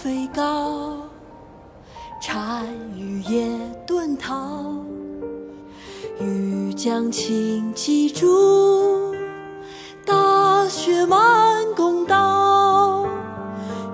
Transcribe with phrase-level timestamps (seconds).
[0.00, 0.96] 飞高，
[2.22, 2.64] 蝉
[2.96, 3.48] 于也
[3.84, 4.72] 遁逃。
[6.20, 9.12] 欲将轻骑逐，
[10.06, 11.18] 大雪满
[11.74, 13.08] 弓刀。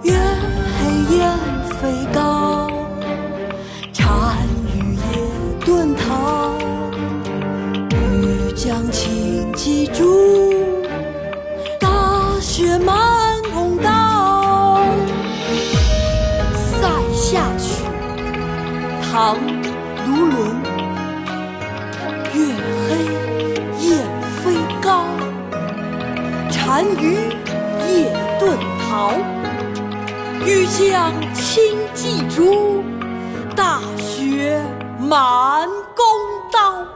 [0.02, 1.38] 月黑雁
[1.80, 2.70] 飞高，
[3.90, 4.36] 蝉
[4.76, 6.52] 于也遁逃。
[7.90, 10.52] 欲将轻骑逐，
[11.80, 13.03] 大雪满。
[17.34, 17.82] 下曲，
[19.02, 19.36] 唐·
[20.06, 20.54] 卢纶。
[22.32, 22.38] 月
[22.86, 22.88] 黑
[23.80, 23.98] 雁
[24.40, 25.02] 飞高，
[26.52, 27.02] 单于
[27.88, 29.14] 夜遁逃。
[30.46, 32.84] 欲将轻骑逐，
[33.56, 34.64] 大雪
[35.00, 36.06] 满弓
[36.52, 36.86] 刀